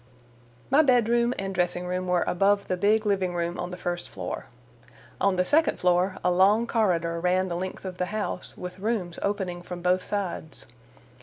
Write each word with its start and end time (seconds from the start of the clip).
My 0.71 0.81
bedroom 0.81 1.31
and 1.37 1.53
dressing 1.53 1.85
room 1.85 2.07
were 2.07 2.23
above 2.25 2.67
the 2.67 2.75
big 2.75 3.05
living 3.05 3.35
room 3.35 3.59
on 3.59 3.69
the 3.69 3.77
first 3.77 4.09
floor. 4.09 4.47
On 5.19 5.35
the 5.35 5.45
second 5.45 5.79
floor 5.79 6.17
a 6.23 6.31
long 6.31 6.65
corridor 6.65 7.19
ran 7.19 7.49
the 7.49 7.55
length 7.55 7.85
of 7.85 7.99
the 7.99 8.07
house, 8.07 8.57
with 8.57 8.79
rooms 8.79 9.19
opening 9.21 9.61
from 9.61 9.83
both 9.83 10.01
sides. 10.01 10.65